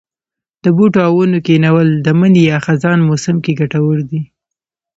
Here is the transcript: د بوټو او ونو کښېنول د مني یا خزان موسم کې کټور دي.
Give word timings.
د 0.63 0.65
بوټو 0.75 0.99
او 1.07 1.13
ونو 1.17 1.37
کښېنول 1.45 1.87
د 2.05 2.07
مني 2.19 2.41
یا 2.51 2.57
خزان 2.65 2.99
موسم 3.09 3.35
کې 3.43 3.51
کټور 3.59 3.97
دي. 4.09 4.21